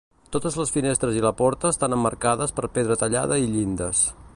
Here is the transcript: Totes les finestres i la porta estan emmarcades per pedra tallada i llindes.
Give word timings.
Totes 0.35 0.55
les 0.61 0.71
finestres 0.77 1.19
i 1.19 1.21
la 1.25 1.33
porta 1.43 1.71
estan 1.75 1.95
emmarcades 1.99 2.57
per 2.61 2.73
pedra 2.79 3.01
tallada 3.05 3.43
i 3.45 3.51
llindes. 3.55 4.07